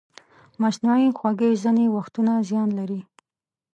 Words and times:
مصنوعي 0.61 1.09
خوږې 1.17 1.49
ځینې 1.63 1.85
وختونه 1.95 2.33
زیان 2.47 2.69
لري. 2.79 3.01